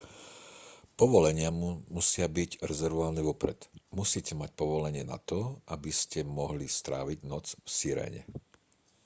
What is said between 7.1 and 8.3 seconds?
noc v sirene